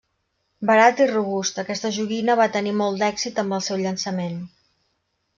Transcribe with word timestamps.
Barat 0.67 1.01
i 1.03 1.05
robust, 1.09 1.59
aquesta 1.63 1.91
joguina 1.97 2.35
va 2.39 2.47
tenir 2.55 2.73
molt 2.77 2.97
d'èxit 3.01 3.41
amb 3.43 3.57
el 3.57 3.61
seu 3.67 3.81
llançament. 3.83 4.41